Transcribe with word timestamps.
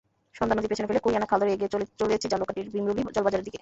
সন্ধ্যা 0.35 0.55
নদী 0.57 0.67
পেছনে 0.71 0.87
ফেলে 0.89 1.03
কুরিয়ানা 1.03 1.27
খাল 1.29 1.39
ধরে 1.41 1.53
এগিয়ে 1.55 1.73
চলেছি 1.99 2.25
ঝালকাঠির 2.31 2.67
ভিমরুলি 2.73 3.01
জলবাজারের 3.15 3.45
দিকে। 3.47 3.59